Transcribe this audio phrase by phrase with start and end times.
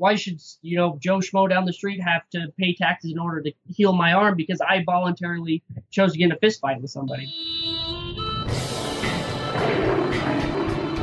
[0.00, 3.42] why should you know Joe Schmo down the street have to pay taxes in order
[3.42, 6.90] to heal my arm because I voluntarily chose to get in a fist fight with
[6.90, 7.30] somebody?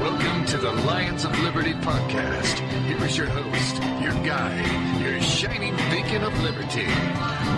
[0.01, 2.57] Welcome to the Lions of Liberty podcast.
[2.87, 6.87] Here is your host, your guide, your shining beacon of liberty,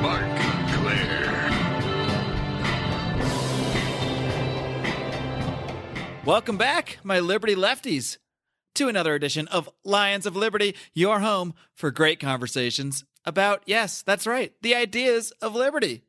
[0.01, 0.27] Marc
[0.75, 1.35] Clair.
[6.25, 8.17] Welcome back, my Liberty lefties,
[8.79, 14.25] to another edition of Lions of Liberty, your home for great conversations about, yes, that's
[14.25, 16.05] right, the ideas of liberty.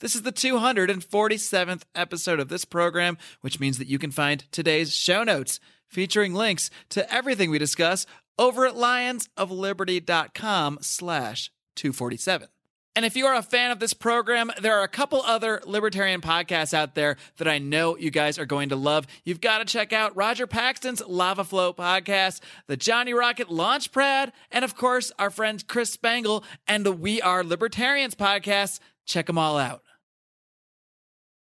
[0.00, 4.92] This is the 247th episode of this program, which means that you can find today's
[4.92, 8.06] show notes featuring links to everything we discuss
[8.36, 12.48] over at lionsofliberty.com slash 247.
[12.96, 16.20] And if you are a fan of this program, there are a couple other libertarian
[16.20, 19.06] podcasts out there that I know you guys are going to love.
[19.24, 24.64] You've got to check out Roger Paxton's Lava Flow podcast, the Johnny Rocket Launchpad, and
[24.64, 28.80] of course, our friend Chris Spangle and the We Are Libertarians podcast.
[29.06, 29.82] Check them all out.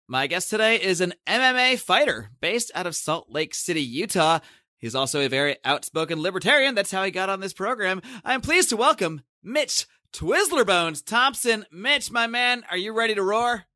[0.08, 4.38] My guest today is an MMA fighter based out of Salt Lake City, Utah.
[4.78, 6.74] He's also a very outspoken libertarian.
[6.74, 8.00] That's how he got on this program.
[8.24, 9.86] I'm pleased to welcome Mitch
[10.16, 11.66] Twizzler Bones Thompson.
[11.70, 13.66] Mitch, my man, are you ready to roar?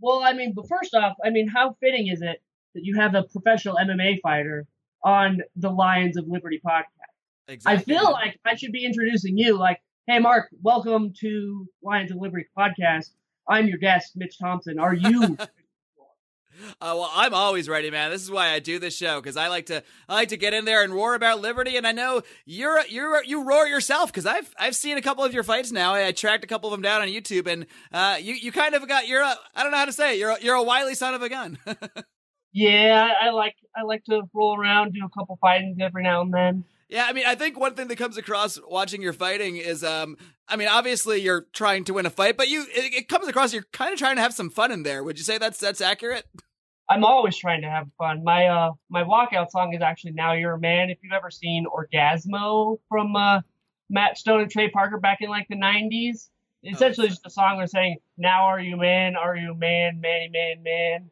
[0.00, 2.42] Well, I mean, but first off, I mean, how fitting is it
[2.74, 4.66] that you have a professional MMA fighter
[5.04, 6.86] on the Lions of Liberty podcast?
[7.46, 7.94] Exactly.
[7.94, 12.16] I feel like I should be introducing you, like, hey, Marc, welcome to Lions of
[12.16, 13.10] Liberty podcast.
[13.48, 14.80] I'm your guest, Mitch Thompson.
[14.80, 15.36] Are you?
[16.80, 18.10] Uh, well, I'm always ready, man.
[18.10, 20.54] This is why I do this show because I like to I like to get
[20.54, 21.76] in there and roar about liberty.
[21.76, 25.34] And I know you're you're you roar yourself because I've I've seen a couple of
[25.34, 25.94] your fights now.
[25.94, 28.86] I tracked a couple of them down on YouTube, and uh, you you kind of
[28.88, 30.18] got you're a I don't know how to say it.
[30.18, 31.58] You're a, you're a wily son of a gun.
[32.52, 36.22] yeah, I, I like I like to roll around, do a couple fightings every now
[36.22, 36.64] and then.
[36.88, 40.16] Yeah, I mean, I think one thing that comes across watching your fighting is, um,
[40.46, 43.52] I mean, obviously you're trying to win a fight, but you it, it comes across
[43.52, 45.02] you're kind of trying to have some fun in there.
[45.02, 46.26] Would you say that's that's accurate?
[46.88, 48.22] I'm always trying to have fun.
[48.22, 51.66] My uh my walkout song is actually "Now You're a Man." If you've ever seen
[51.66, 53.40] Orgazmo from uh,
[53.90, 56.28] Matt Stone and Trey Parker back in like the '90s,
[56.64, 59.16] essentially just a song where saying "Now are you man?
[59.16, 60.00] Are you man?
[60.00, 61.10] Man, man, man."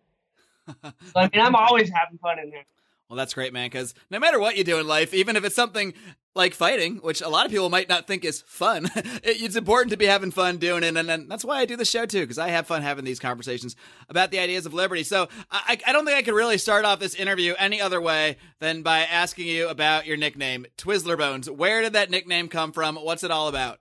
[0.82, 2.64] so, I mean, I'm always having fun in there.
[3.09, 3.66] Well, that's great, man.
[3.66, 5.92] Because no matter what you do in life, even if it's something
[6.34, 9.97] like fighting, which a lot of people might not think is fun, it's important to
[9.97, 10.97] be having fun doing it.
[10.97, 13.19] And, and that's why I do the show too, because I have fun having these
[13.19, 13.76] conversations
[14.09, 15.04] about the ideas of liberty.
[15.04, 18.38] So I, I don't think I could really start off this interview any other way
[18.59, 21.48] than by asking you about your nickname, Twizzler Bones.
[21.50, 22.97] Where did that nickname come from?
[22.97, 23.81] What's it all about?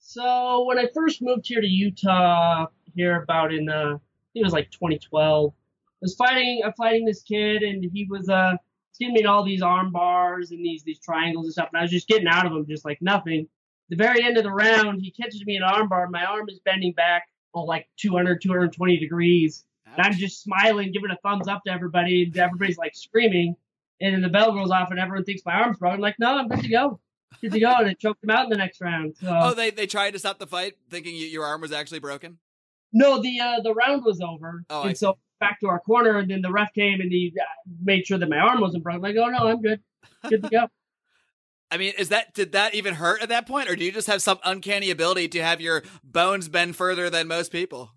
[0.00, 3.98] So when I first moved here to Utah, here about in uh,
[4.34, 5.52] it was like 2012.
[6.04, 8.56] I was fighting, I'm fighting this kid, and he was uh
[8.98, 11.90] getting me all these arm bars and these these triangles and stuff, and I was
[11.90, 13.48] just getting out of them just like nothing.
[13.88, 16.08] The very end of the round, he catches me an arm bar.
[16.08, 19.64] My arm is bending back oh, like 200, 220 degrees.
[19.86, 23.54] And I'm just smiling, giving a thumbs up to everybody, and everybody's like screaming.
[24.00, 25.96] And then the bell goes off, and everyone thinks my arm's broken.
[25.96, 27.00] I'm like, no, I'm good to go.
[27.40, 27.74] Good to go.
[27.78, 29.16] And it choked him out in the next round.
[29.20, 29.28] So.
[29.28, 32.38] Oh, they, they tried to stop the fight, thinking you, your arm was actually broken?
[32.92, 34.64] No, the uh, the round was over.
[34.70, 37.32] Oh, and I so back to our corner, and then the ref came and he
[37.40, 37.44] uh,
[37.82, 39.02] made sure that my arm wasn't broken.
[39.02, 39.80] Like, oh no, I'm good,
[40.28, 40.66] good to go.
[41.70, 44.06] I mean, is that did that even hurt at that point, or do you just
[44.06, 47.90] have some uncanny ability to have your bones bend further than most people?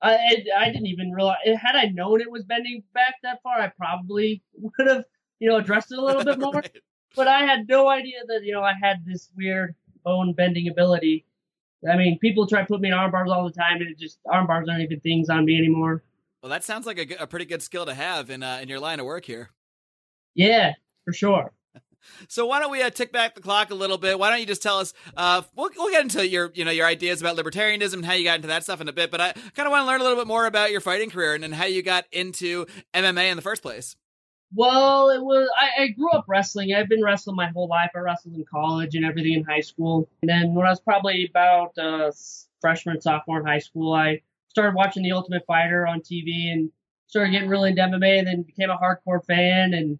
[0.00, 1.36] I I, I didn't even realize.
[1.44, 5.04] Had I known it was bending back that far, I probably would have
[5.40, 6.54] you know addressed it a little bit more.
[6.54, 6.78] Right.
[7.14, 9.74] But I had no idea that you know I had this weird
[10.04, 11.26] bone bending ability.
[11.88, 13.98] I mean, people try to put me in arm bars all the time, and it
[13.98, 16.02] just arm bars aren't even things on me anymore.
[16.42, 18.80] Well, that sounds like a, a pretty good skill to have in uh, in your
[18.80, 19.50] line of work here.
[20.34, 20.72] Yeah,
[21.04, 21.52] for sure.
[22.28, 24.18] So why don't we uh, tick back the clock a little bit?
[24.18, 24.92] Why don't you just tell us?
[25.16, 28.24] Uh, we'll we'll get into your you know your ideas about libertarianism and how you
[28.24, 29.12] got into that stuff in a bit.
[29.12, 31.36] But I kind of want to learn a little bit more about your fighting career
[31.36, 33.94] and, and how you got into MMA in the first place.
[34.52, 36.74] Well, it was I, I grew up wrestling.
[36.74, 37.90] I've been wrestling my whole life.
[37.94, 40.08] I wrestled in college and everything in high school.
[40.22, 42.10] And then when I was probably about uh,
[42.60, 46.70] freshman, sophomore in high school, I started watching The Ultimate Fighter on TV and
[47.06, 48.18] started getting really into MMA.
[48.18, 49.72] And then became a hardcore fan.
[49.72, 49.98] And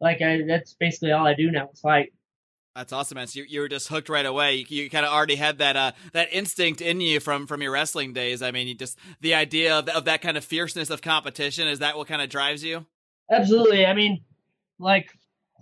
[0.00, 2.12] like I, that's basically all I do now is fight.
[2.74, 3.26] That's awesome, man.
[3.26, 4.54] So you, you were just hooked right away.
[4.54, 7.70] You, you kind of already had that uh, that instinct in you from from your
[7.70, 8.42] wrestling days.
[8.42, 11.80] I mean, you just the idea of, of that kind of fierceness of competition is
[11.80, 12.86] that what kind of drives you?
[13.30, 13.84] Absolutely.
[13.84, 14.24] I mean,
[14.78, 15.10] like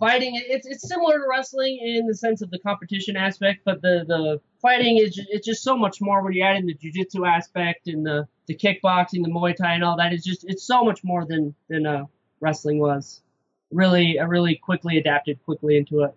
[0.01, 4.03] fighting, it's it's similar to wrestling in the sense of the competition aspect, but the
[4.07, 7.87] the fighting is it's just so much more when you add in the jujitsu aspect
[7.87, 10.11] and the the kickboxing, the Muay Thai, and all that.
[10.11, 12.05] It's just it's so much more than than uh,
[12.41, 13.21] wrestling was.
[13.71, 16.13] Really, I really quickly adapted quickly into it.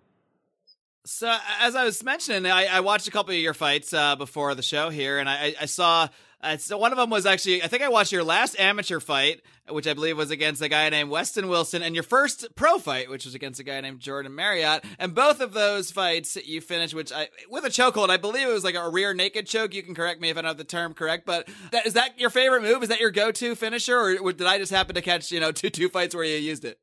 [1.15, 4.53] So as I was mentioning, I, I watched a couple of your fights uh, before
[4.53, 6.09] the show here, and I, I saw
[6.41, 9.41] uh, so one of them was actually I think I watched your last amateur fight,
[9.69, 13.09] which I believe was against a guy named Weston Wilson, and your first pro fight,
[13.09, 14.83] which was against a guy named Jordan Marriott.
[14.99, 18.09] And both of those fights you finished, which I with a chokehold.
[18.09, 19.73] I believe it was like a rear naked choke.
[19.73, 22.19] You can correct me if I don't have the term correct, but that, is that
[22.19, 22.83] your favorite move?
[22.83, 25.51] Is that your go to finisher, or did I just happen to catch you know
[25.53, 26.77] two two fights where you used it?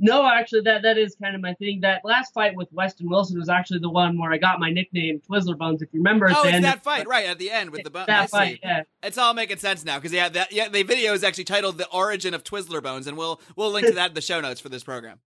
[0.00, 1.80] No, actually, that that is kind of my thing.
[1.80, 5.20] That last fight with Weston Wilson was actually the one where I got my nickname
[5.28, 5.82] Twizzler Bones.
[5.82, 7.90] If you remember, oh, it's that fight right at the end with the.
[7.90, 8.82] That fight, yeah.
[9.02, 11.88] It's all making sense now because yeah, that yeah, the video is actually titled "The
[11.88, 14.68] Origin of Twizzler Bones," and we'll we'll link to that in the show notes for
[14.68, 15.18] this program.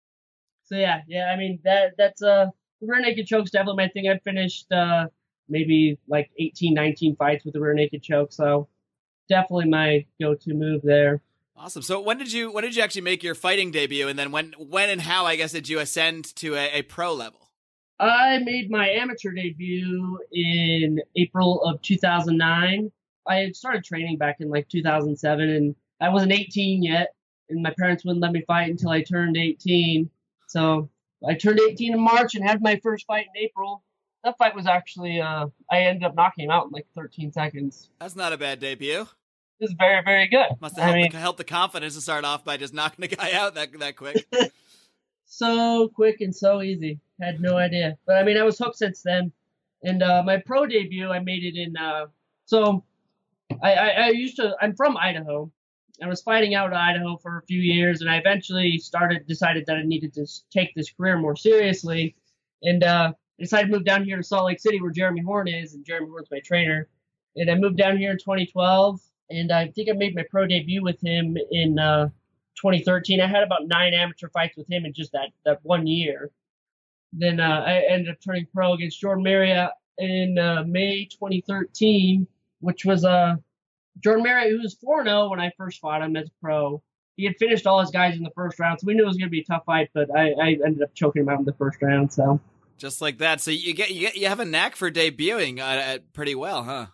[0.64, 2.46] So yeah, yeah, I mean that that's uh
[2.80, 4.08] rear naked choke's definitely my thing.
[4.08, 5.08] I've finished uh
[5.50, 8.70] maybe like 18, 19 fights with the rear naked choke, so
[9.28, 11.22] definitely my go-to move there.
[11.63, 11.84] Awesome.
[11.84, 14.54] So when did you when did you actually make your fighting debut, and then when
[14.58, 17.52] when and how I guess did you ascend to a, a pro level?
[18.00, 22.92] I made my amateur debut in April of 2009.
[23.28, 27.13] I had started training back in like 2007, and I wasn't 18 yet,
[27.48, 30.10] and my parents wouldn't let me fight until I turned 18.
[30.48, 30.90] So
[31.28, 33.84] I turned 18 in March and had my first fight in April.
[34.24, 37.92] That fight was actually uh, I ended up knocking him out in like 13 seconds.
[38.00, 39.08] That's not a bad debut
[39.62, 40.48] is very, very good.
[40.60, 43.08] Must have helped, I mean, the, helped the confidence to start off by just knocking
[43.08, 44.25] the guy out that that quick.
[45.25, 47.00] so quick and so easy.
[47.22, 47.98] Had no idea.
[48.06, 49.31] But I mean, I was hooked since then.
[49.84, 51.75] And uh, my pro debut, I made it in.
[51.78, 52.08] Uh,
[52.46, 52.84] so
[53.63, 54.56] I, I, I used to.
[54.62, 55.52] I'm from Idaho.
[56.04, 59.66] I was fighting out in Idaho for a few years, and I eventually started decided
[59.68, 62.16] that I needed to take this career more seriously,
[62.63, 65.74] and uh, decided to move down here to Salt Lake City, where Jeremy Horn is,
[65.74, 66.88] and Jeremy Horn's my trainer.
[67.36, 69.00] And I moved down here in 2012,
[69.31, 72.10] and I think I made my pro debut with him in uh,
[72.56, 73.22] 2013.
[73.22, 76.31] I had about nine amateur fights with him in just that that one year.
[77.13, 82.25] Then uh, I ended up turning pro against Jordan Marriott in uh, May 2013,
[82.60, 83.36] which was uh,
[84.00, 86.81] Jordan Marriott, who was 4 0 when I first fought him as a pro.
[87.18, 89.18] He had finished all his guys in the first round, so we knew it was
[89.18, 91.45] going to be a tough fight, but I, I ended up choking him out in
[91.45, 92.12] the first round.
[92.13, 92.39] So
[92.77, 93.42] just like that.
[93.42, 96.88] So you get you get you have a knack for debuting uh, pretty well, huh?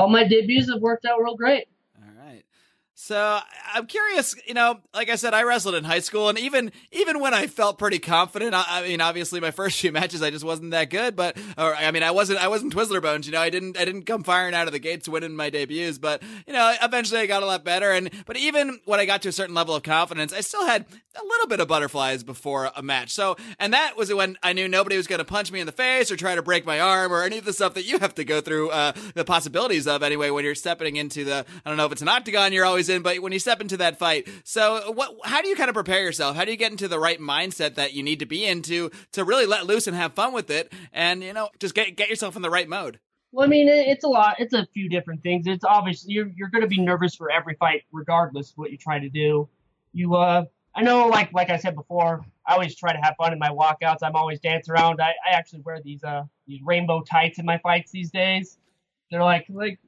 [0.00, 1.66] All my debuts have worked out real great.
[3.02, 3.40] So
[3.74, 7.18] I'm curious, you know, like I said, I wrestled in high school, and even even
[7.18, 10.44] when I felt pretty confident, I, I, mean, obviously my first few matches I just
[10.44, 13.40] wasn't that good, but or I mean, I wasn't I wasn't Twizzler Bones, you know,
[13.40, 16.52] I didn't I didn't come firing out of the gates winning my debuts, but you
[16.52, 19.32] know, eventually I got a lot better, and but even when I got to a
[19.32, 20.84] certain level of confidence, I still had
[21.16, 23.12] a little bit of butterflies before a match.
[23.12, 25.72] So, and that was when I knew nobody was going to punch me in the
[25.72, 28.14] face or try to break my arm or any of the stuff that you have
[28.16, 31.78] to go through uh, the possibilities of anyway when you're stepping into the I don't
[31.78, 34.28] know if it's an octagon you're always but when you step into that fight.
[34.44, 35.16] So, what?
[35.24, 36.36] How do you kind of prepare yourself?
[36.36, 39.24] How do you get into the right mindset that you need to be into to
[39.24, 42.36] really let loose and have fun with it, and you know, just get get yourself
[42.36, 42.98] in the right mode?
[43.32, 44.36] Well, I mean, it's a lot.
[44.40, 45.46] It's a few different things.
[45.46, 48.76] It's obviously you're you're going to be nervous for every fight, regardless of what you
[48.76, 49.48] try to do.
[49.92, 50.44] You, uh,
[50.74, 53.50] I know, like like I said before, I always try to have fun in my
[53.50, 53.98] walkouts.
[54.02, 55.00] I'm always dancing around.
[55.00, 58.58] I, I actually wear these uh these rainbow tights in my fights these days.
[59.10, 59.78] They're like like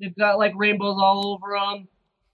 [0.00, 1.88] they've got like rainbows all over them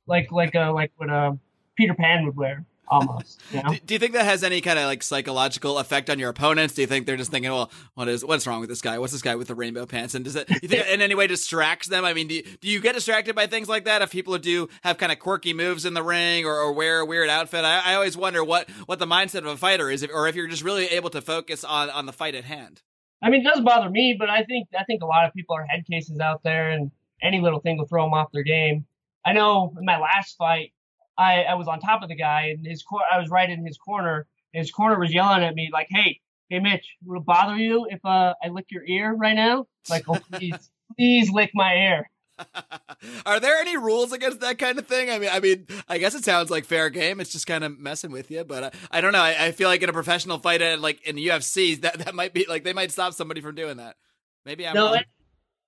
[0.06, 1.32] like like a uh, like what a uh,
[1.76, 3.40] Peter Pan would wear almost.
[3.50, 3.70] You know?
[3.70, 6.74] do, do, you think that has any kind of like psychological effect on your opponents?
[6.74, 8.98] Do you think they're just thinking, well, what is what's wrong with this guy?
[8.98, 10.14] What's this guy with the rainbow pants?
[10.14, 12.04] And does it you think in any way distracts them?
[12.04, 14.68] I mean, do you, do you get distracted by things like that if people do
[14.82, 17.64] have kind of quirky moves in the ring or, or wear a weird outfit?
[17.64, 20.36] I, I, always wonder what what the mindset of a fighter is, if, or if
[20.36, 22.82] you're just really able to focus on on the fight at hand.
[23.22, 25.56] I mean, it doesn't bother me, but I think I think a lot of people
[25.56, 26.90] are head cases out there, and
[27.22, 28.84] any little thing will throw them off their game.
[29.24, 30.72] I know in my last fight,
[31.18, 33.64] I, I was on top of the guy and his cor- I was right in
[33.64, 34.26] his corner.
[34.54, 37.86] And his corner was yelling at me like, "Hey, hey, Mitch, will it bother you
[37.88, 39.66] if uh, I lick your ear right now?
[39.88, 42.10] Like, oh, please, please lick my ear."
[43.26, 45.10] Are there any rules against that kind of thing?
[45.10, 47.20] I mean, I mean, I guess it sounds like fair game.
[47.20, 49.22] It's just kind of messing with you, but uh, I don't know.
[49.22, 52.14] I, I, feel like in a professional fight, uh, like in the UFC, that that
[52.14, 53.96] might be like they might stop somebody from doing that.
[54.44, 54.94] Maybe I'm no.
[54.94, 55.06] It,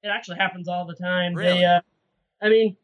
[0.03, 1.35] it, actually happens all the time.
[1.35, 1.61] Really?
[1.61, 1.81] They, uh,
[2.43, 2.77] I mean,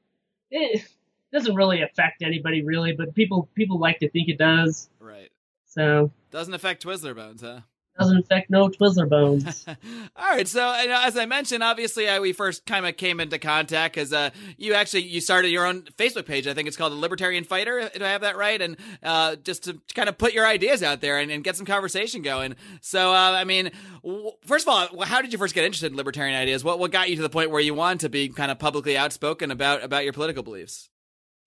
[0.53, 0.85] Eh, it
[1.33, 4.89] doesn't really affect anybody really, but people people like to think it does.
[4.99, 5.31] Right.
[5.67, 7.61] So doesn't affect Twizzler bones, huh?
[8.01, 9.67] Doesn't affect no Twizzler bones.
[10.17, 13.95] All right, so as I mentioned, obviously I, we first kind of came into contact
[13.95, 16.47] because uh, you actually you started your own Facebook page.
[16.47, 17.91] I think it's called the Libertarian Fighter.
[17.95, 18.59] Do I have that right?
[18.63, 21.67] And uh, just to kind of put your ideas out there and, and get some
[21.67, 22.57] conversation going.
[22.81, 23.71] So uh, I mean,
[24.03, 26.65] w- first of all, how did you first get interested in libertarian ideas?
[26.65, 28.97] What what got you to the point where you wanted to be kind of publicly
[28.97, 30.89] outspoken about about your political beliefs?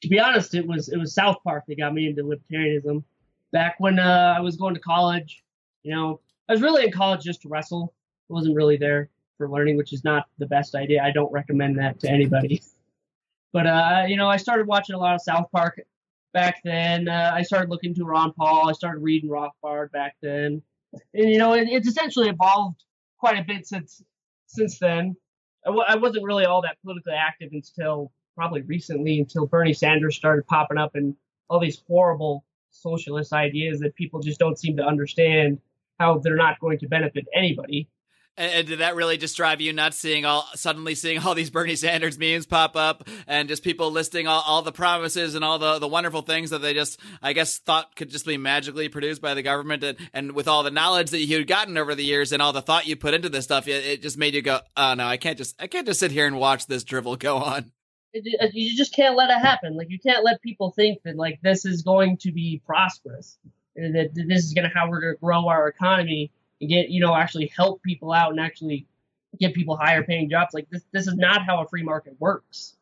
[0.04, 3.04] To be honest, it was it was South Park that got me into libertarianism.
[3.52, 5.44] Back when uh, I was going to college,
[5.82, 6.20] you know,
[6.50, 7.94] I was really in college just to wrestle.
[8.30, 11.04] I wasn't really there for learning, which is not the best idea.
[11.04, 12.62] I don't recommend that to anybody.
[13.54, 15.80] But uh, you know, I started watching a lot of South Park
[16.34, 17.08] back then.
[17.08, 18.68] Uh, I started looking to Ron Paul.
[18.68, 20.64] I started reading Rothbard back then,
[21.14, 22.84] and you know, it, it's essentially evolved
[23.20, 24.02] quite a bit since
[24.48, 25.16] since then.
[25.66, 30.16] I w- I wasn't really all that politically active until probably recently, until Bernie Sanders
[30.16, 31.16] started popping up and
[31.48, 35.60] all these horrible socialist ideas that people just don't seem to understand
[36.04, 37.90] how they're not going to benefit anybody.
[38.36, 41.52] And, and, did that really just drive you nuts seeing all suddenly seeing all these
[41.52, 45.60] Bernie Sanders memes pop up and just people listing all, all the promises and all
[45.60, 49.22] the, the wonderful things that they just I guess thought could just be magically produced
[49.22, 52.32] by the government and, and with all the knowledge that you'd gotten over the years
[52.32, 54.62] and all the thought you put into this stuff it, it just made you go
[54.76, 57.38] oh no I can't just I can't just sit here and watch this drivel go
[57.38, 57.72] on.
[58.14, 59.78] It, you just can't let it happen.
[59.78, 63.52] Like you can't let people think that like this is going to be prosperous and
[63.76, 67.02] that this is going to how we're going to grow our economy and get you
[67.02, 68.86] know actually help people out and actually
[69.40, 70.54] get people higher paying jobs.
[70.54, 72.76] Like this, this is not how a free market works.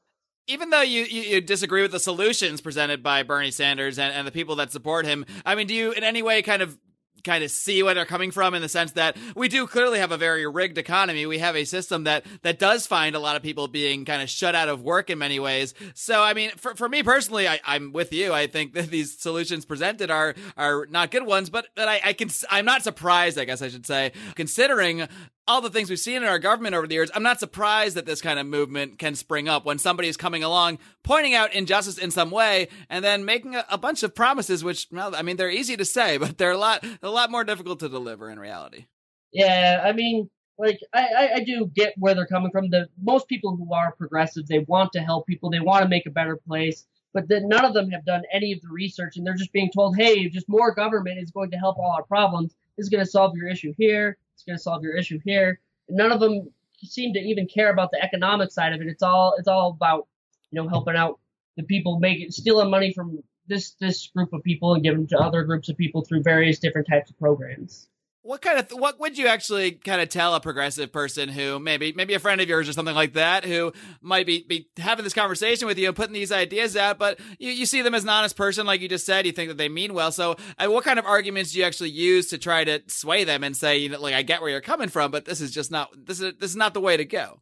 [0.47, 4.27] Even though you, you, you disagree with the solutions presented by Bernie Sanders and, and
[4.27, 6.77] the people that support him, I mean, do you in any way kind of
[7.23, 10.11] kind of see where they're coming from in the sense that we do clearly have
[10.11, 11.25] a very rigged economy.
[11.25, 14.29] We have a system that that does find a lot of people being kind of
[14.29, 15.73] shut out of work in many ways.
[15.93, 18.33] So I mean, for, for me personally, I, I'm with you.
[18.33, 22.13] I think that these solutions presented are are not good ones, but but I, I
[22.13, 23.37] can I'm not surprised.
[23.37, 25.07] I guess I should say, considering
[25.51, 28.05] all the things we've seen in our government over the years, I'm not surprised that
[28.05, 31.97] this kind of movement can spring up when somebody is coming along, pointing out injustice
[31.97, 35.35] in some way, and then making a, a, bunch of promises, which, well, I mean,
[35.35, 38.39] they're easy to say, but they're a lot, a lot more difficult to deliver in
[38.39, 38.85] reality.
[39.33, 42.69] Yeah, I mean, like, I, I, I do get where they're coming from.
[42.69, 46.05] The most people who are progressives, they want to help people, they want to make
[46.05, 49.27] a better place, but then none of them have done any of the research, and
[49.27, 52.55] they're just being told, hey, just more government is going to help all our problems.
[52.77, 55.59] This is going to solve your issue here it's going to solve your issue here.
[55.87, 56.51] None of them
[56.83, 58.87] seem to even care about the economic side of it.
[58.87, 60.07] It's all it's all about
[60.51, 61.19] you know helping out
[61.57, 65.43] the people, making stealing money from this this group of people and giving to other
[65.43, 67.87] groups of people through various different types of programs
[68.23, 71.59] what kind of th- what would you actually kind of tell a progressive person who
[71.59, 75.03] maybe maybe a friend of yours or something like that who might be, be having
[75.03, 78.03] this conversation with you and putting these ideas out but you, you see them as
[78.03, 80.11] an honest person like you just said you think that they mean well.
[80.11, 83.43] So uh, what kind of arguments do you actually use to try to sway them
[83.43, 85.71] and say you know like i get where you're coming from but this is just
[85.71, 87.41] not this is this is not the way to go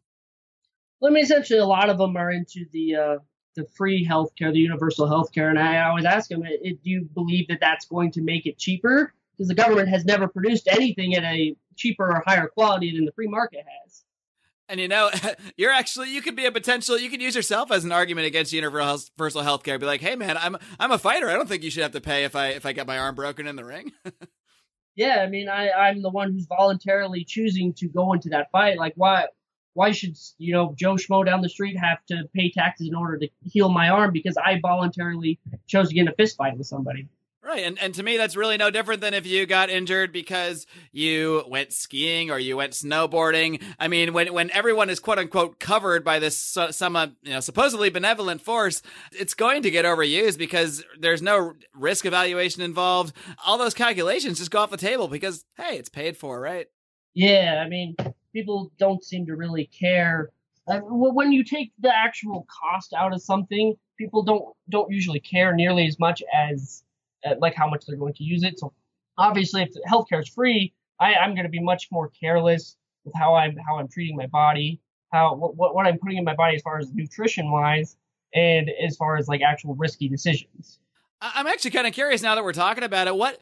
[1.04, 3.18] i mean essentially a lot of them are into the uh
[3.56, 7.58] the free healthcare the universal healthcare and i always ask them do you believe that
[7.60, 11.56] that's going to make it cheaper because the government has never produced anything at a
[11.74, 14.04] cheaper or higher quality than the free market has.
[14.68, 15.10] And you know,
[15.56, 16.98] you're actually you could be a potential.
[16.98, 19.78] You could use yourself as an argument against universal health care.
[19.78, 21.30] Be like, hey man, I'm I'm a fighter.
[21.30, 23.14] I don't think you should have to pay if I if I get my arm
[23.14, 23.92] broken in the ring.
[24.94, 28.76] yeah, I mean, I I'm the one who's voluntarily choosing to go into that fight.
[28.76, 29.24] Like, why
[29.72, 33.16] why should you know Joe Schmo down the street have to pay taxes in order
[33.16, 36.66] to heal my arm because I voluntarily chose to get in a fist fight with
[36.66, 37.08] somebody?
[37.50, 37.64] Right.
[37.64, 41.42] And and to me that's really no different than if you got injured because you
[41.48, 43.60] went skiing or you went snowboarding.
[43.76, 46.38] I mean, when when everyone is quote unquote covered by this
[46.70, 51.54] some uh, you know supposedly benevolent force, it's going to get overused because there's no
[51.74, 53.16] risk evaluation involved.
[53.44, 56.68] All those calculations just go off the table because hey, it's paid for, right?
[57.14, 57.96] Yeah, I mean,
[58.32, 60.30] people don't seem to really care
[60.68, 65.52] uh, when you take the actual cost out of something, people don't don't usually care
[65.52, 66.84] nearly as much as
[67.38, 68.58] like how much they're going to use it.
[68.58, 68.72] So
[69.18, 73.34] obviously, if healthcare is free, I, I'm going to be much more careless with how
[73.34, 74.80] I'm how I'm treating my body,
[75.12, 77.96] how what what I'm putting in my body as far as nutrition wise,
[78.34, 80.78] and as far as like actual risky decisions.
[81.22, 83.14] I'm actually kind of curious now that we're talking about it.
[83.14, 83.38] What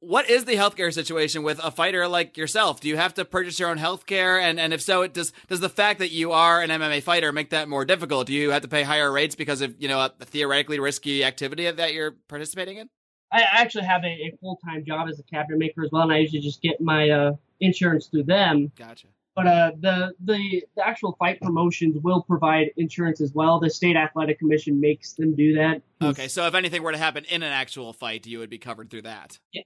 [0.00, 2.80] what is the healthcare situation with a fighter like yourself?
[2.80, 4.40] Do you have to purchase your own healthcare?
[4.40, 7.50] And and if so, does does the fact that you are an MMA fighter make
[7.50, 8.26] that more difficult?
[8.26, 11.70] Do you have to pay higher rates because of you know a theoretically risky activity
[11.70, 12.88] that you're participating in?
[13.30, 16.12] I actually have a, a full time job as a cabinet maker as well, and
[16.12, 18.72] I usually just get my uh, insurance through them.
[18.76, 19.08] Gotcha.
[19.36, 23.60] But uh, the, the the actual fight promotions will provide insurance as well.
[23.60, 25.80] The state athletic commission makes them do that.
[26.02, 28.90] Okay, so if anything were to happen in an actual fight, you would be covered
[28.90, 29.38] through that.
[29.52, 29.64] Yes.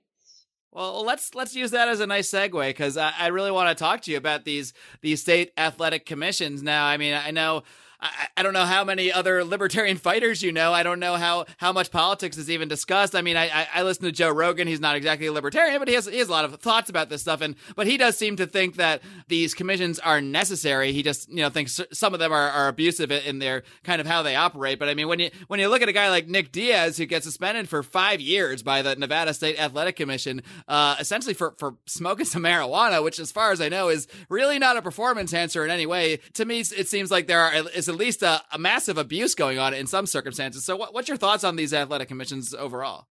[0.72, 3.74] Well, let's let's use that as a nice segue because I, I really want to
[3.74, 6.62] talk to you about these these state athletic commissions.
[6.62, 7.62] Now, I mean, I know
[8.02, 10.72] I, I don't know how many other libertarian fighters you know.
[10.72, 13.14] I don't know how how much politics is even discussed.
[13.14, 14.66] I mean, I, I, I listen to Joe Rogan.
[14.66, 17.08] He's not exactly a libertarian, but he has he has a lot of thoughts about
[17.08, 17.40] this stuff.
[17.40, 20.92] And but he does seem to think that these commissions are necessary.
[20.92, 24.06] He just you know thinks some of them are, are abusive in their kind of
[24.06, 24.78] how they operate.
[24.78, 27.06] But I mean, when you when you look at a guy like Nick Diaz who
[27.06, 31.76] gets suspended for five years by the Nevada State Athletic Commission, uh, essentially for for
[31.86, 35.64] smoking some marijuana, which as far as I know is really not a performance enhancer
[35.64, 36.18] in any way.
[36.34, 39.58] To me, it seems like there are, is at least a, a massive abuse going
[39.58, 40.64] on in some circumstances.
[40.64, 43.06] So, what, what's your thoughts on these athletic commissions overall?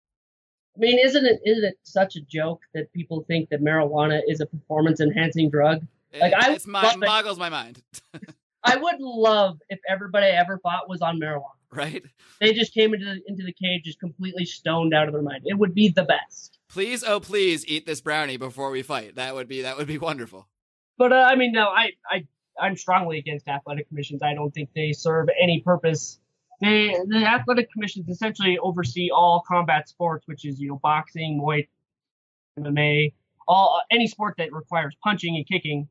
[0.75, 4.41] I mean, isn't it isn't it such a joke that people think that marijuana is
[4.41, 5.85] a performance enhancing drug?
[6.13, 7.81] Like it, I it's my, boggles my mind.
[8.63, 11.43] I would love if everybody I ever fought was on marijuana.
[11.73, 12.03] Right.
[12.39, 15.43] They just came into the, into the cage just completely stoned out of their mind.
[15.45, 16.59] It would be the best.
[16.69, 19.15] Please, oh please, eat this brownie before we fight.
[19.15, 20.47] That would be that would be wonderful.
[20.97, 22.27] But uh, I mean, no, I I
[22.59, 24.21] I'm strongly against athletic commissions.
[24.21, 26.19] I don't think they serve any purpose.
[26.61, 31.67] They the athletic commissions essentially oversee all combat sports, which is you know boxing, Muay,
[32.59, 33.13] MMA,
[33.47, 35.87] all any sport that requires punching and kicking.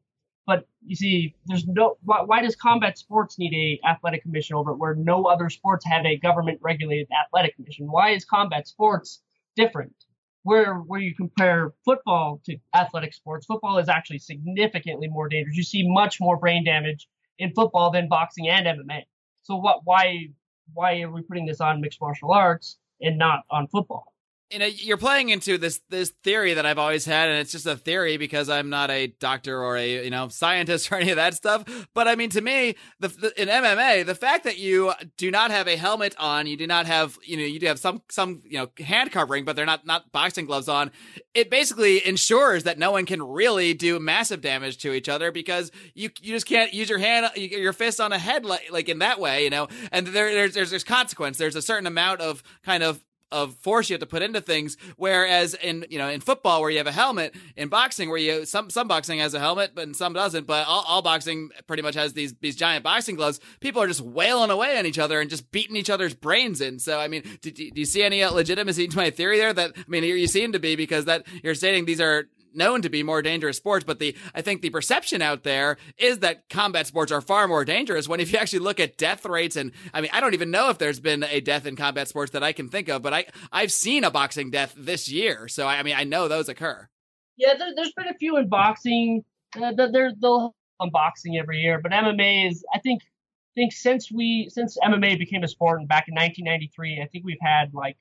[0.46, 4.72] But you see, there's no why, why does combat sports need a athletic commission over
[4.72, 7.90] it, where no other sports have a government regulated athletic commission?
[7.90, 9.20] Why is combat sports
[9.56, 9.94] different?
[10.42, 15.56] Where where you compare football to athletic sports, football is actually significantly more dangerous.
[15.56, 19.02] You see much more brain damage in football than boxing and MMA.
[19.42, 20.28] So what why
[20.73, 24.09] why are we putting this on mixed martial arts and not on football?
[24.50, 27.66] You know you're playing into this this theory that I've always had, and it's just
[27.66, 31.16] a theory because I'm not a doctor or a you know scientist or any of
[31.16, 31.64] that stuff.
[31.95, 35.50] But I mean, to me, the, the in MMA, the fact that you do not
[35.50, 38.42] have a helmet on, you do not have you know you do have some some
[38.45, 40.90] you know hand covering, but they're not not boxing gloves on.
[41.35, 45.71] It basically ensures that no one can really do massive damage to each other because
[45.95, 48.99] you you just can't use your hand your fist on a head like like in
[48.99, 49.69] that way, you know.
[49.92, 51.38] And there there's there's, there's consequence.
[51.38, 54.76] There's a certain amount of kind of of force you have to put into things.
[54.96, 58.44] Whereas in you know in football where you have a helmet, in boxing where you
[58.44, 60.46] some some boxing has a helmet, but some doesn't.
[60.46, 63.40] But all, all boxing pretty much has these these giant boxing gloves.
[63.60, 66.78] People are just wailing away on each other and just beating each other's brains in.
[66.78, 69.52] So I mean, do, do you see any uh, legitimacy to my theory there?
[69.52, 72.88] That I mean, you seem to be because that you're stating these are known to
[72.88, 76.87] be more dangerous sports, but the I think the perception out there is that combat
[76.87, 78.09] sports are far more dangerous.
[78.09, 80.71] When if you actually look at death rates, and I mean, I don't even know
[80.71, 83.26] if there's been a death in combat sports that I can think of, but I
[83.52, 86.89] I've seen a boxing death this year, so I, I mean, I know those occur.
[87.36, 89.25] Yeah, there, has been a few in boxing.
[89.56, 94.13] Uh, there they'll have boxing every year, but MMA is I think I think since
[94.13, 97.97] we since MMA became a sport back in 1993, I think we've had like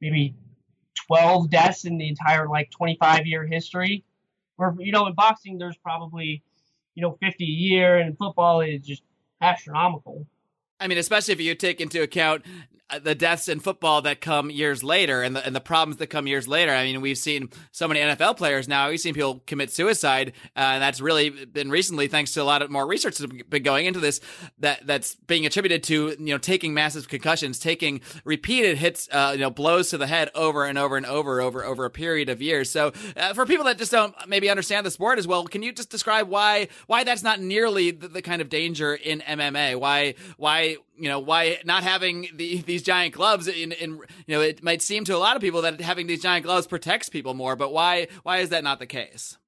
[0.00, 0.34] maybe
[1.06, 4.04] 12 deaths in the entire like 25 year history.
[4.56, 6.42] Where you know in boxing there's probably
[6.94, 9.02] you know 50 a year, and football is just
[9.40, 10.26] astronomical.
[10.80, 12.44] I mean, especially if you take into account
[13.02, 16.26] the deaths in football that come years later and the, and the problems that come
[16.26, 16.72] years later.
[16.72, 18.90] I mean, we've seen so many NFL players now.
[18.90, 22.62] We've seen people commit suicide, uh, and that's really been recently thanks to a lot
[22.62, 24.20] of more research that's been going into this.
[24.60, 29.40] That that's being attributed to you know taking massive concussions, taking repeated hits, uh, you
[29.40, 32.40] know, blows to the head over and over and over over over a period of
[32.40, 32.70] years.
[32.70, 35.72] So uh, for people that just don't maybe understand the sport as well, can you
[35.72, 39.78] just describe why why that's not nearly the, the kind of danger in MMA?
[39.78, 44.40] Why why you know why not having the, these giant gloves in, in you know
[44.40, 47.34] it might seem to a lot of people that having these giant gloves protects people
[47.34, 49.38] more but why why is that not the case?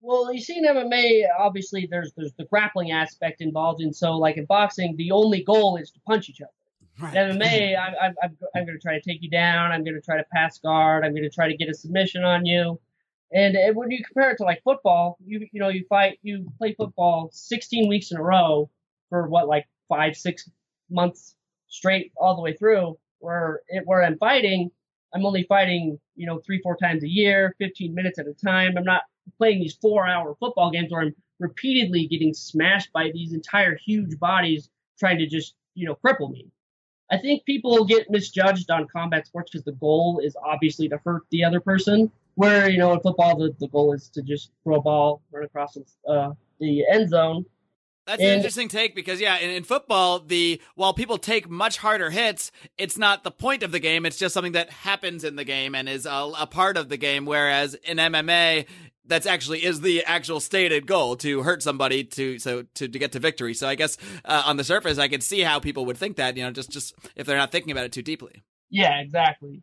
[0.00, 4.36] Well you see in mma obviously there's there's the grappling aspect involved and so like
[4.36, 6.50] in boxing the only goal is to punch each other.
[7.00, 7.16] Right.
[7.16, 9.94] in mma I, I, I'm, I'm going to try to take you down i'm going
[9.94, 12.80] to try to pass guard i'm going to try to get a submission on you.
[13.32, 16.74] And when you compare it to like football you you know you fight you play
[16.74, 18.70] football 16 weeks in a row
[19.08, 20.48] for what like five, six
[20.90, 21.36] months
[21.68, 22.96] straight all the way through.
[23.18, 24.70] Where it, where I'm fighting,
[25.14, 28.76] I'm only fighting, you know, three, four times a year, 15 minutes at a time.
[28.76, 29.02] I'm not
[29.38, 34.18] playing these four hour football games where I'm repeatedly getting smashed by these entire huge
[34.18, 36.48] bodies trying to just, you know, cripple me.
[37.10, 41.22] I think people get misjudged on combat sports because the goal is obviously to hurt
[41.30, 42.10] the other person.
[42.34, 45.44] Where, you know, in football, the, the goal is to just throw a ball, run
[45.44, 45.78] across
[46.08, 47.44] uh, the end zone.
[48.06, 51.78] That's and, an interesting take because yeah, in, in, football, the while people take much
[51.78, 54.04] harder hits, it's not the point of the game.
[54.04, 56.98] It's just something that happens in the game and is a, a part of the
[56.98, 57.24] game.
[57.24, 58.66] Whereas in MMA,
[59.06, 63.12] that's actually is the actual stated goal to hurt somebody to so to, to get
[63.12, 63.54] to victory.
[63.54, 66.36] So I guess uh, on the surface, I can see how people would think that
[66.36, 68.42] you know just just if they're not thinking about it too deeply.
[68.70, 69.62] Yeah, exactly.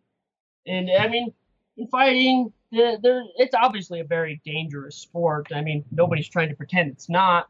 [0.66, 1.34] And I mean,
[1.78, 2.98] in fighting, there,
[3.38, 5.48] it's obviously a very dangerous sport.
[5.54, 7.50] I mean, nobody's trying to pretend it's not.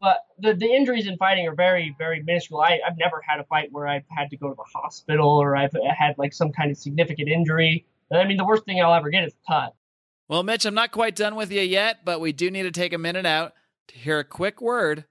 [0.00, 2.60] But the, the injuries in fighting are very very minuscule.
[2.60, 5.56] I, I've never had a fight where I've had to go to the hospital or
[5.56, 7.86] I've uh, had like some kind of significant injury.
[8.12, 9.74] I mean, the worst thing I'll ever get is cut.
[10.28, 12.92] Well, Mitch, I'm not quite done with you yet, but we do need to take
[12.92, 13.52] a minute out
[13.88, 15.04] to hear a quick word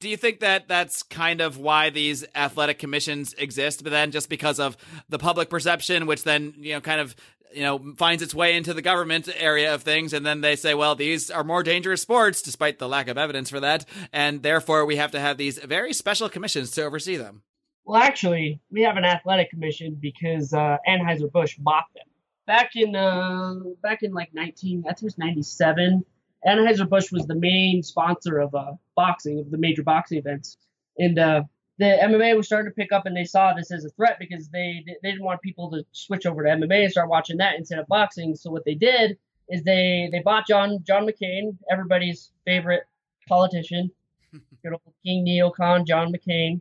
[0.00, 3.82] Do you think that that's kind of why these athletic commissions exist?
[3.82, 4.76] But then just because of
[5.08, 7.16] the public perception, which then, you know, kind of,
[7.52, 10.12] you know, finds its way into the government area of things.
[10.12, 13.50] And then they say, well, these are more dangerous sports, despite the lack of evidence
[13.50, 13.84] for that.
[14.12, 17.42] And therefore, we have to have these very special commissions to oversee them.
[17.84, 22.04] Well, actually, we have an athletic commission because uh, Anheuser-Busch bought them
[22.46, 26.04] back in uh, back in like 19, I think it was 97
[26.46, 30.56] Anheuser-Busch was the main sponsor of uh, boxing, of the major boxing events.
[30.98, 31.42] And uh,
[31.78, 34.48] the MMA was starting to pick up, and they saw this as a threat because
[34.48, 37.78] they they didn't want people to switch over to MMA and start watching that instead
[37.78, 38.34] of boxing.
[38.34, 39.16] So what they did
[39.48, 42.82] is they they bought John John McCain, everybody's favorite
[43.28, 43.90] politician,
[44.62, 46.60] good old King Neocon John McCain,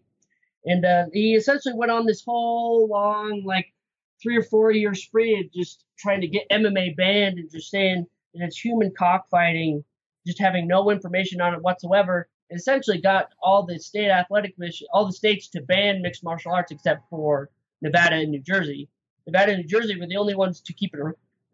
[0.65, 3.73] and uh, he essentially went on this whole long like
[4.21, 8.05] three or four year spree of just trying to get MMA banned and just saying
[8.39, 9.83] and it's human cockfighting,
[10.25, 12.27] just having no information on it whatsoever.
[12.49, 16.53] It essentially got all the state athletic commission, all the states to ban mixed martial
[16.53, 17.49] arts except for
[17.81, 18.89] Nevada and New Jersey.
[19.25, 20.99] Nevada and New Jersey were the only ones to keep it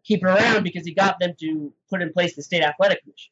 [0.04, 3.30] keep it around because he got them to put in place the state athletic commissions.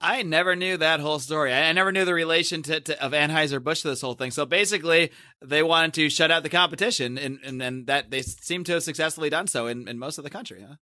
[0.00, 1.52] I never knew that whole story.
[1.52, 4.32] I never knew the relation to, to of Anheuser Busch to this whole thing.
[4.32, 8.64] So basically, they wanted to shut out the competition, and, and, and that they seem
[8.64, 10.64] to have successfully done so in, in most of the country.
[10.66, 10.74] Huh?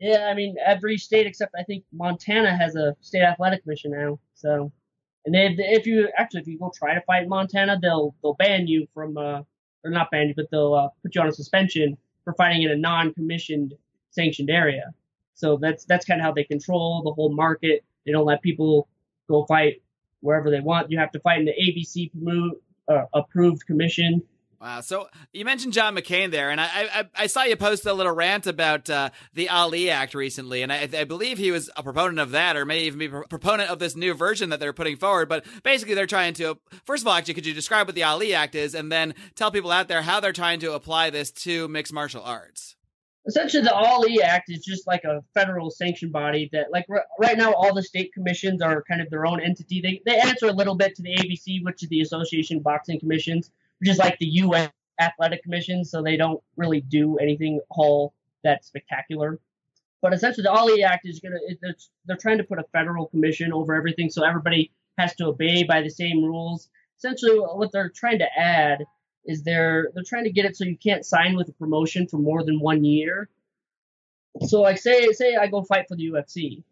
[0.00, 4.20] Yeah, I mean every state except I think Montana has a state athletic commission now.
[4.34, 4.72] So,
[5.26, 8.66] and they, if you actually if you go try to fight Montana, they'll they'll ban
[8.68, 9.42] you from uh
[9.84, 12.70] or not ban you, but they'll uh, put you on a suspension for fighting in
[12.70, 13.74] a non-commissioned
[14.10, 14.92] sanctioned area.
[15.34, 17.84] So that's that's kind of how they control the whole market.
[18.06, 18.88] They don't let people
[19.28, 19.82] go fight
[20.20, 20.90] wherever they want.
[20.90, 22.10] You have to fight in the ABC
[22.88, 24.22] uh, approved commission
[24.60, 24.80] Wow.
[24.80, 28.12] So you mentioned John McCain there, and I I, I saw you post a little
[28.12, 32.18] rant about uh, the Ali Act recently, and I, I, believe he was a proponent
[32.18, 34.96] of that, or may even be a proponent of this new version that they're putting
[34.96, 35.28] forward.
[35.28, 38.34] But basically, they're trying to first of all, actually, could you describe what the Ali
[38.34, 41.68] Act is, and then tell people out there how they're trying to apply this to
[41.68, 42.74] mixed martial arts?
[43.28, 46.86] Essentially, the Ali Act is just like a federal sanction body that, like
[47.20, 49.80] right now, all the state commissions are kind of their own entity.
[49.80, 52.98] They they answer a little bit to the ABC, which is the Association of Boxing
[52.98, 54.70] Commissions which is like the U.S.
[55.00, 58.12] Athletic Commission, so they don't really do anything whole
[58.44, 59.38] that spectacular.
[60.00, 63.52] But essentially, the Ali Act is gonna it's, they're trying to put a federal commission
[63.52, 66.68] over everything, so everybody has to obey by the same rules.
[66.98, 68.84] Essentially, what they're trying to add
[69.24, 72.18] is they're they're trying to get it so you can't sign with a promotion for
[72.18, 73.28] more than one year.
[74.46, 76.62] So, like, say say I go fight for the UFC,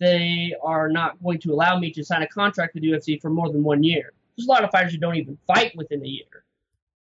[0.00, 3.30] they are not going to allow me to sign a contract with the UFC for
[3.30, 4.12] more than one year.
[4.36, 6.41] There's a lot of fighters who don't even fight within a year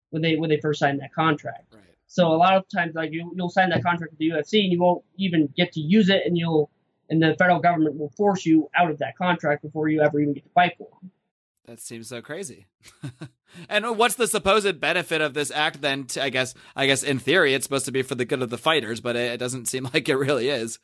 [0.09, 1.73] when they when they first sign that contract.
[1.73, 1.83] Right.
[2.07, 4.71] So a lot of times, like you you'll sign that contract with the UFC and
[4.71, 6.69] you won't even get to use it, and you'll
[7.09, 10.33] and the federal government will force you out of that contract before you ever even
[10.33, 11.11] get to fight for them.
[11.65, 12.65] That seems so crazy.
[13.69, 16.05] and what's the supposed benefit of this act then?
[16.05, 18.49] To, I guess I guess in theory it's supposed to be for the good of
[18.49, 20.79] the fighters, but it, it doesn't seem like it really is.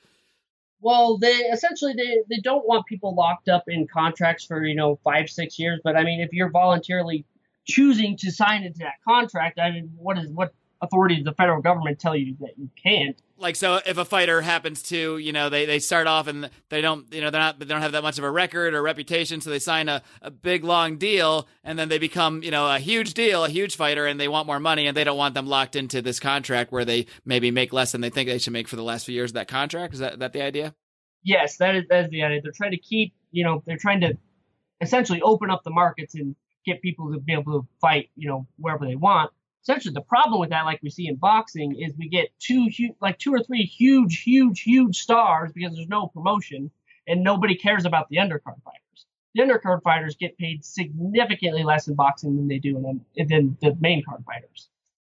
[0.81, 4.99] Well, they essentially they, they don't want people locked up in contracts for you know
[5.03, 5.81] five six years.
[5.83, 7.25] But I mean, if you're voluntarily
[7.65, 11.61] choosing to sign into that contract, I mean, what is what authority does the federal
[11.61, 13.21] government tell you that you can't.
[13.37, 16.79] Like so, if a fighter happens to, you know, they, they start off and they
[16.79, 19.41] don't, you know, they're not, they don't have that much of a record or reputation,
[19.41, 22.79] so they sign a, a big long deal, and then they become, you know, a
[22.79, 25.47] huge deal, a huge fighter, and they want more money, and they don't want them
[25.47, 28.69] locked into this contract where they maybe make less than they think they should make
[28.69, 29.93] for the last few years of that contract.
[29.95, 30.73] Is that that the idea?
[31.23, 32.41] Yes, that is that is the idea.
[32.41, 34.17] They're trying to keep, you know, they're trying to
[34.79, 38.47] essentially open up the markets and get people to be able to fight, you know,
[38.57, 39.31] wherever they want
[39.65, 42.95] essentially the problem with that, like we see in boxing, is we get two hu-
[43.01, 46.69] like two or three huge, huge, huge stars because there's no promotion
[47.07, 49.05] and nobody cares about the undercard fighters.
[49.33, 53.75] The undercard fighters get paid significantly less in boxing than they do in than the
[53.79, 54.69] main card fighters.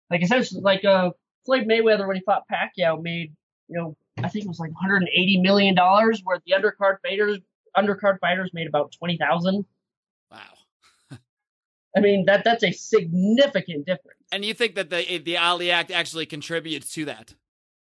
[0.09, 1.11] Like essentially, like uh,
[1.45, 3.35] Floyd Mayweather when he fought Pacquiao made,
[3.69, 7.40] you know, I think it was like 180 million dollars, where the undercard fighters
[7.77, 9.64] undercard fighters made about 20,000.
[11.97, 14.19] I mean that that's a significant difference.
[14.33, 17.35] And you think that the the Ali Act actually contributes to that?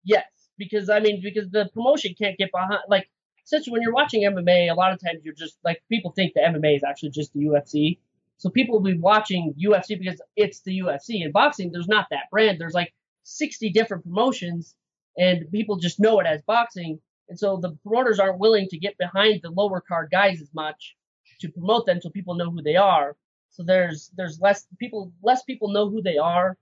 [0.05, 0.25] Yes,
[0.57, 2.81] because I mean, because the promotion can't get behind.
[2.89, 3.11] Like,
[3.45, 6.41] since when you're watching MMA, a lot of times you're just like people think the
[6.41, 7.99] MMA is actually just the UFC.
[8.39, 11.23] So people will be watching UFC because it's the UFC.
[11.23, 12.59] In boxing, there's not that brand.
[12.59, 14.75] There's like 60 different promotions,
[15.19, 17.01] and people just know it as boxing.
[17.29, 20.97] And so the promoters aren't willing to get behind the lower card guys as much
[21.41, 23.17] to promote them so people know who they are.
[23.51, 26.57] So there's there's less people less people know who they are,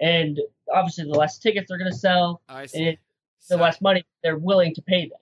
[0.00, 0.38] and
[0.72, 2.88] obviously the less tickets they're going to sell, I see.
[2.88, 2.96] and
[3.48, 5.18] the So- less money they're willing to pay them.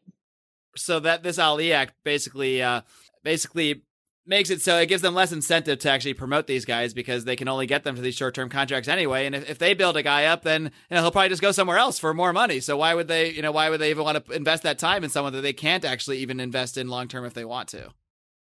[0.77, 2.83] so that this Ali Act basically uh,
[3.23, 3.83] basically
[4.25, 7.35] makes it so it gives them less incentive to actually promote these guys because they
[7.37, 9.27] can only get them to these short term contracts anyway.
[9.27, 11.51] And if, if they build a guy up, then you know, he'll probably just go
[11.53, 12.61] somewhere else for more money.
[12.61, 15.03] So why would they, you know, why would they even want to invest that time
[15.05, 17.91] in someone that they can't actually even invest in long term if they want to?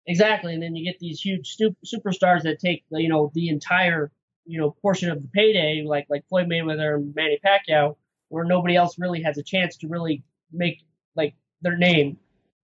[0.05, 4.11] Exactly, and then you get these huge stu- superstars that take you know the entire
[4.45, 7.95] you know portion of the payday, like like Floyd Mayweather and Manny Pacquiao,
[8.29, 10.79] where nobody else really has a chance to really make
[11.15, 12.17] like their name.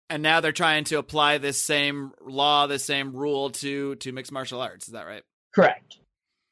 [0.10, 4.32] And now they're trying to apply this same law, this same rule to to mixed
[4.32, 4.88] martial arts.
[4.88, 5.24] Is that right?
[5.56, 5.99] Correct.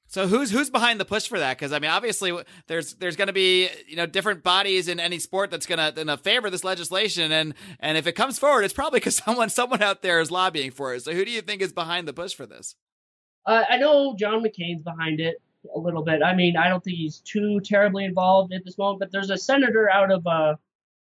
[0.09, 1.57] So who's who's behind the push for that?
[1.57, 2.33] Because I mean, obviously,
[2.67, 6.17] there's there's going to be you know different bodies in any sport that's going to
[6.17, 10.01] favor this legislation, and and if it comes forward, it's probably because someone someone out
[10.01, 11.03] there is lobbying for it.
[11.03, 12.75] So who do you think is behind the push for this?
[13.45, 15.41] Uh, I know John McCain's behind it
[15.75, 16.21] a little bit.
[16.23, 19.37] I mean, I don't think he's too terribly involved at this moment, but there's a
[19.37, 20.55] senator out of uh,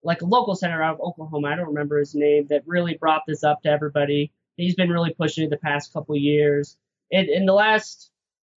[0.02, 1.48] like a local senator out of Oklahoma.
[1.48, 4.32] I don't remember his name that really brought this up to everybody.
[4.56, 6.76] He's been really pushing it the past couple years.
[7.12, 8.10] And in the last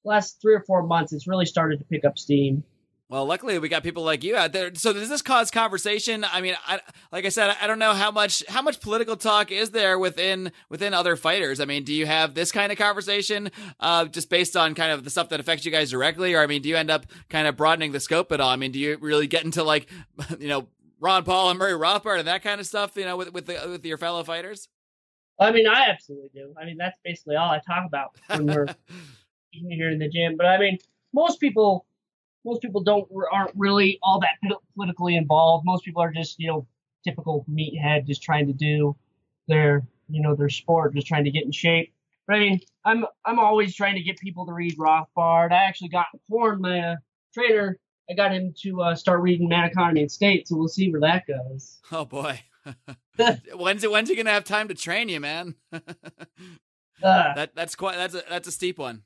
[0.03, 2.63] last three or four months, it's really started to pick up steam.
[3.13, 4.73] Well, luckily we got people like you out there.
[4.73, 6.25] So does this cause conversation?
[6.25, 6.79] I mean, I,
[7.11, 10.51] like I said, I don't know how much how much political talk is there within
[10.67, 11.59] within other fighters.
[11.59, 15.03] I mean, do you have this kind of conversation uh, just based on kind of
[15.03, 17.45] the stuff that affects you guys directly, or I mean, do you end up kind
[17.45, 18.49] of broadening the scope at all?
[18.49, 19.91] I mean, do you really get into like
[20.39, 20.67] you know
[20.99, 22.95] Ron Paul and Murray Rothbard and that kind of stuff?
[22.95, 24.69] You know, with with the, with your fellow fighters.
[25.39, 26.53] I mean, I absolutely do.
[26.59, 28.67] I mean, that's basically all I talk about when we're
[29.53, 30.35] here in the gym.
[30.37, 30.77] But I mean,
[31.13, 31.85] most people,
[32.45, 35.65] most people don't aren't really all that politically involved.
[35.65, 36.67] Most people are just you know
[37.03, 38.95] typical meathead, just trying to do
[39.47, 41.93] their you know their sport, just trying to get in shape.
[42.27, 45.51] But I mean, I'm I'm always trying to get people to read Rothbard.
[45.51, 46.95] I actually got Horn, my uh,
[47.33, 47.77] trainer.
[48.09, 51.01] I got him to uh, start reading Man Economy and State, so we'll see where
[51.01, 51.79] that goes.
[51.91, 52.41] Oh boy.
[53.55, 55.55] when's it when's he gonna have time to train you, man?
[57.01, 59.01] Uh, that that's quite that's a that's a steep one.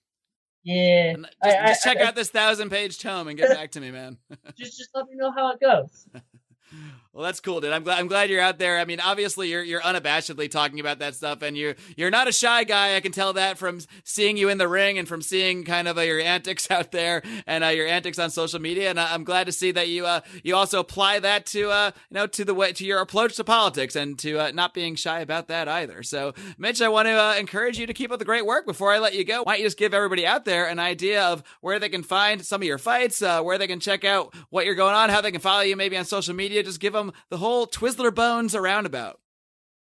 [0.67, 3.71] Yeah, Just, I- I- just check I- out this thousand page tome and get back
[3.71, 4.17] to me, man.
[4.57, 6.07] just just let me know how it goes.
[7.17, 7.73] Well, that's cool, dude.
[7.73, 7.97] I'm glad.
[7.97, 8.77] I'm glad you're out there.
[8.77, 12.31] I mean, obviously, you're you're unabashedly talking about that stuff, and you're you're not a
[12.31, 12.95] shy guy.
[12.95, 15.97] I can tell that from seeing you in the ring and from seeing kind of
[15.97, 18.91] uh, your antics out there and uh, your antics on social media.
[18.91, 22.15] And I'm glad to see that you uh, you also apply that to uh, you
[22.15, 25.21] know to the way to your approach to politics and to uh, not being shy
[25.21, 26.03] about that either.
[26.03, 28.67] So, Mitch, I want to encourage you to keep up the great work.
[28.67, 31.23] Before I let you go, why don't you just give everybody out there an idea
[31.23, 34.67] of where they can find some of your fights, where they can check out what
[34.67, 36.61] you're going on, how they can follow you maybe on social media.
[36.61, 39.19] Just give them the whole Twizzler Bones aroundabout.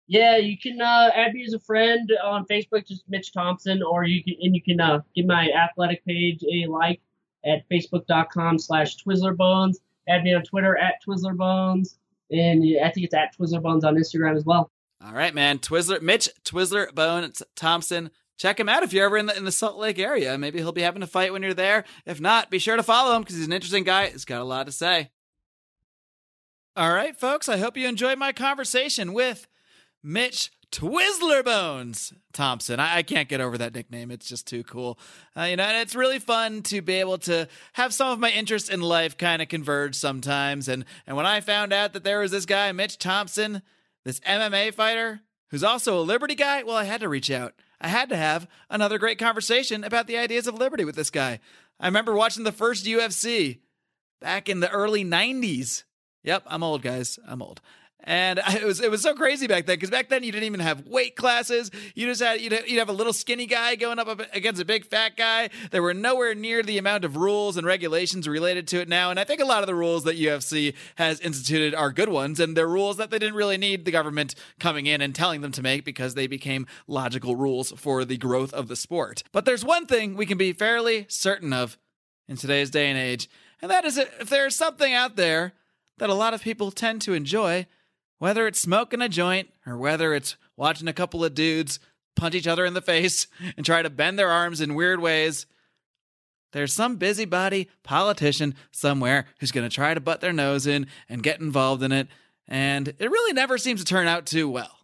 [0.08, 4.06] Yeah, you can uh, add me as a friend on Facebook, just Mitch Thompson, or
[4.06, 7.00] you can and you can uh, give my athletic page a like
[7.46, 9.76] at facebook.com slash Twizzlerbones.
[10.08, 11.98] Add me on Twitter at Twizzlerbones,
[12.32, 14.72] and I think it's at Twizzlerbones on Instagram as well.
[15.06, 15.60] All right, man.
[15.60, 18.10] Twizzler, Mitch Twizzler Bones Thompson.
[18.38, 20.38] Check him out if you're ever in the in the Salt Lake area.
[20.40, 21.86] Maybe he'll be having a fight when you're there.
[22.08, 24.08] If not, be sure to follow him because he's an interesting guy.
[24.08, 25.12] He's got a lot to say.
[26.76, 27.50] All right, folks.
[27.50, 29.48] I hope you enjoyed my conversation with
[30.04, 32.80] Mitch Twizzler Bones Thompson.
[32.80, 34.12] I, I, can't get over that nickname.
[34.12, 35.00] It's just too cool.
[35.36, 38.30] Uh, you know, and it's really fun to be able to have some of my
[38.30, 40.68] interests in life kind of converge sometimes.
[40.68, 43.64] And and when I found out that there was this guy, Mitch Thompson,
[44.06, 47.56] this MMA fighter who's also a Liberty guy, well, I had to reach out.
[47.82, 51.40] I had to have another great conversation about the ideas of liberty with this guy.
[51.80, 53.60] I remember watching the first UFC
[54.22, 55.84] back in the early 90s.
[56.24, 57.20] Yep, I'm old, guys.
[57.28, 57.62] I'm old.
[58.04, 60.60] And it was it was so crazy back then because back then you didn't even
[60.60, 61.70] have weight classes.
[61.96, 64.86] You just had you'd, you'd have a little skinny guy going up against a big
[64.86, 65.50] fat guy.
[65.72, 69.12] There were nowhere near the amount of rules and regulations related to it now.
[69.12, 72.40] And I think a lot of the rules that UFC has instituted are good ones,
[72.40, 75.52] and they're rules that they didn't really need the government coming in and telling them
[75.52, 79.24] to make because they became logical rules for the growth of the sport.
[79.32, 81.78] But there's one thing we can be fairly certain of
[82.28, 83.30] in today's day and age,
[83.62, 85.54] and that is if there's something out there
[86.00, 87.68] that a lot of people tend to enjoy
[88.18, 91.80] whether it's smoking a joint or whether it's watching a couple of dudes
[92.16, 95.46] punch each other in the face and try to bend their arms in weird ways,
[96.52, 101.24] there's some busybody politician somewhere who's going to try to butt their nose in and
[101.24, 102.08] get involved in it.
[102.48, 104.79] And it really never seems to turn out too well.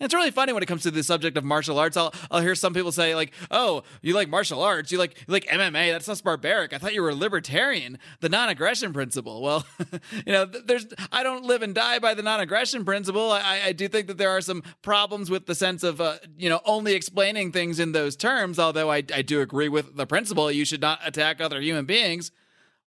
[0.00, 1.96] It's really funny when it comes to the subject of martial arts.
[1.96, 4.90] I'll, I'll hear some people say like, "Oh, you like martial arts?
[4.90, 5.92] You like you like MMA?
[5.92, 6.72] That's not barbaric.
[6.72, 7.98] I thought you were a libertarian.
[8.18, 9.64] The non-aggression principle." Well,
[10.26, 13.30] you know, there's I don't live and die by the non-aggression principle.
[13.30, 16.50] I, I do think that there are some problems with the sense of uh, you
[16.50, 18.58] know only explaining things in those terms.
[18.58, 22.32] Although I I do agree with the principle, you should not attack other human beings.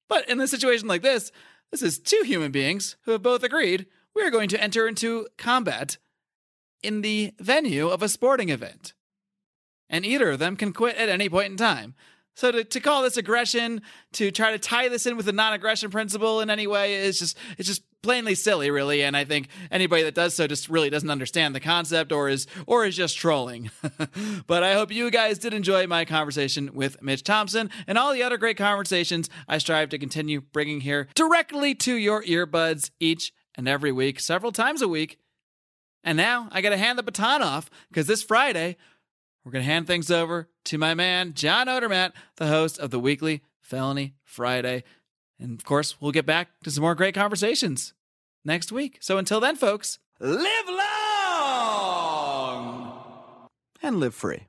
[0.08, 1.30] But in a situation like this,
[1.70, 5.28] this is two human beings who have both agreed we are going to enter into
[5.36, 5.98] combat
[6.82, 8.94] in the venue of a sporting event.
[9.88, 11.94] And either of them can quit at any point in time.
[12.36, 13.80] So to, to call this aggression,
[14.12, 17.38] to try to tie this in with the non-aggression principle in any way is just
[17.56, 19.02] it's just plainly silly, really.
[19.02, 22.46] And I think anybody that does so just really doesn't understand the concept or is
[22.66, 23.70] or is just trolling.
[24.46, 28.22] but I hope you guys did enjoy my conversation with Mitch Thompson and all the
[28.22, 33.66] other great conversations I strive to continue bringing here directly to your earbuds each and
[33.66, 35.18] every week, several times a week
[36.06, 38.76] and now I got to hand the baton off because this Friday,
[39.44, 42.98] we're going to hand things over to my man, John Odermatt, the host of the
[43.00, 44.84] weekly Felony Friday.
[45.38, 47.92] And of course, we'll get back to some more great conversations
[48.44, 48.98] next week.
[49.00, 50.78] So until then, folks, live long
[53.82, 54.46] and live free.